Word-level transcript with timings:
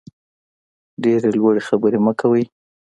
ډېرې 1.03 1.29
لوړې 1.37 1.61
خبرې 1.67 1.99
مه 2.05 2.13
کوئ. 2.19 2.43